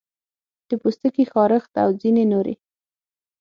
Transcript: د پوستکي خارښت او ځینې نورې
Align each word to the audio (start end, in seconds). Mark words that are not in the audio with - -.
د 0.69 0.71
پوستکي 0.81 1.23
خارښت 1.31 1.73
او 1.83 1.89
ځینې 2.01 2.23
نورې 2.31 2.55